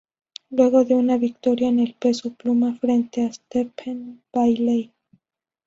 Luego 0.49 0.83
de 0.83 0.95
una 0.95 1.17
victoria 1.19 1.69
en 1.69 1.79
el 1.79 1.93
peso 1.93 2.33
pluma 2.33 2.73
frente 2.73 3.21
a 3.23 3.31
Stephen 3.31 4.23
Bailey. 4.33 4.91